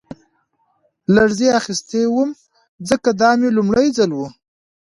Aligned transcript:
لړزې 1.15 1.47
اخیستی 1.59 2.03
وم 2.13 2.29
ځکه 2.89 3.09
دا 3.21 3.31
مې 3.39 3.49
لومړی 3.57 3.87
ځل 3.97 4.11
و 4.13 4.19